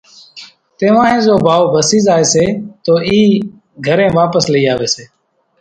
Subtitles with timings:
[0.77, 2.45] تيوانۿين زو ڀائو ڀسِي زائي سي
[2.85, 3.19] تو اِي
[3.85, 5.03] گھرين واپس لئي آوي سي